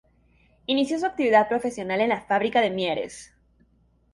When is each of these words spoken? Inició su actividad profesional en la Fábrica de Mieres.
Inició 0.65 0.97
su 0.97 1.05
actividad 1.05 1.47
profesional 1.47 2.01
en 2.01 2.09
la 2.09 2.21
Fábrica 2.23 2.59
de 2.59 2.71
Mieres. 2.71 3.35